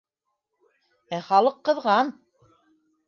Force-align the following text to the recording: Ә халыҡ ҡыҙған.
Ә 1.17 1.21
халыҡ 1.27 1.61
ҡыҙған. 1.69 2.13